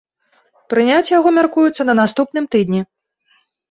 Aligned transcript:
Прыняць 0.75 1.11
яго 1.17 1.35
мяркуецца 1.37 1.81
на 1.93 1.99
наступным 2.03 2.53
тыдні. 2.57 2.81